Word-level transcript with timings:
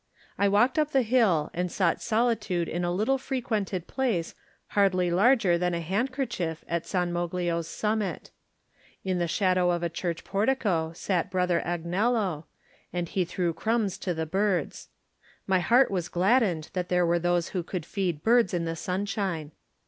I 0.35 0.47
walked 0.47 0.79
up 0.79 0.93
the 0.93 1.03
hill 1.03 1.51
and 1.53 1.71
sought 1.71 2.01
solitude 2.01 2.67
in 2.67 2.83
a 2.83 2.91
little 2.91 3.19
frequented 3.19 3.85
place 3.85 4.33
hardly 4.69 5.11
larger 5.11 5.59
than 5.59 5.75
a 5.75 5.79
handkerchief 5.79 6.65
at 6.67 6.87
San 6.87 7.13
Moglio's 7.13 7.67
summit. 7.67 8.31
In 9.03 9.19
the 9.19 9.27
shadow 9.27 9.69
of 9.69 9.83
a 9.83 9.89
church 9.89 10.23
portico 10.23 10.91
sat 10.95 11.29
Brother 11.29 11.61
Agnello, 11.63 12.45
and 12.91 13.09
he 13.09 13.23
threw 13.23 13.53
crumbs 13.53 13.99
to 13.99 14.15
the 14.15 14.25
birds. 14.25 14.89
My 15.45 15.59
heart 15.59 15.91
was 15.91 16.09
gladdened 16.09 16.71
that 16.73 16.89
there 16.89 17.05
were 17.05 17.19
those 17.19 17.49
who 17.49 17.61
could 17.61 17.85
feed 17.85 18.23
birds 18.23 18.55
in 18.55 18.65
the 18.65 18.75
sunshine. 18.75 19.51